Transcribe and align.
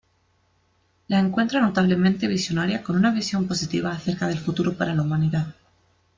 La 1.09 1.19
encuentra 1.19 1.61
notablemente 1.61 2.27
visionaria 2.27 2.81
con 2.81 2.95
una 2.95 3.11
visión 3.11 3.47
positiva 3.47 3.91
acerca 3.91 4.27
del 4.27 4.39
futuro 4.39 4.73
para 4.75 4.95
la 4.95 5.03
humanidad. 5.03 5.53